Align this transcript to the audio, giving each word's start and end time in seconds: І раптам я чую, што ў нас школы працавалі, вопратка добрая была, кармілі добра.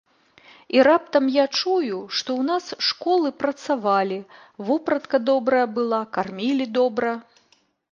І 0.77 0.79
раптам 0.87 1.25
я 1.35 1.43
чую, 1.59 1.99
што 2.21 2.29
ў 2.39 2.43
нас 2.51 2.65
школы 2.89 3.29
працавалі, 3.45 4.19
вопратка 4.71 5.23
добрая 5.31 5.63
была, 5.79 6.01
кармілі 6.19 6.65
добра. 6.83 7.11